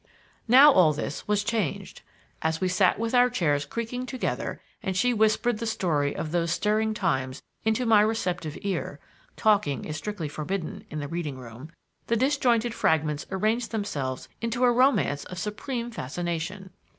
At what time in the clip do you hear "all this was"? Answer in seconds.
0.71-1.43